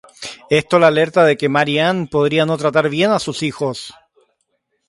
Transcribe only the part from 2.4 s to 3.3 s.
no tratar bien a